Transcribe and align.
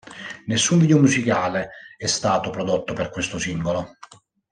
Nessun 0.47 0.79
video 0.79 0.97
musicale 0.97 1.69
è 1.95 2.07
stato 2.07 2.49
prodotto 2.49 2.91
per 2.93 3.11
questo 3.11 3.37
singolo. 3.37 3.97